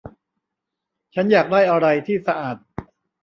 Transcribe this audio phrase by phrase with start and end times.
[1.15, 2.57] ฉันอยากได้อะไรที่สะอาด